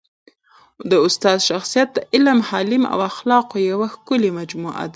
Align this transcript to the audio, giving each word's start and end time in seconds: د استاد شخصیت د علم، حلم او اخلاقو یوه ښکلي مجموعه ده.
د 0.89 0.91
استاد 1.07 1.39
شخصیت 1.49 1.89
د 1.93 1.99
علم، 2.13 2.39
حلم 2.49 2.83
او 2.93 2.99
اخلاقو 3.11 3.55
یوه 3.71 3.87
ښکلي 3.93 4.29
مجموعه 4.39 4.83
ده. 4.87 4.89